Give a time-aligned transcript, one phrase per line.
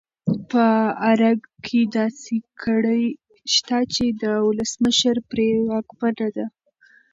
[0.49, 0.65] په
[1.11, 3.05] ارګ کې داسې کړۍ
[3.53, 6.45] شته چې د ولسمشر پرې واکمنه ده.